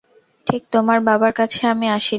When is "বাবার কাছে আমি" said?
1.01-1.87